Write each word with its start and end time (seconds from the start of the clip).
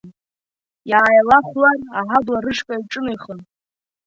Иааилахәлар 0.89 1.79
аҳабла 1.99 2.39
рышҟа 2.43 2.75
иҿынеихон. 2.81 3.39